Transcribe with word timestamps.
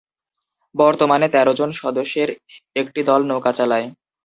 বর্তমানে 0.75 1.27
তেরো 1.33 1.53
জন 1.53 1.69
সদস্যের 1.81 2.29
একটি 2.75 2.99
দল 3.03 3.21
নৌকা 3.25 3.51
চালায়। 3.53 3.87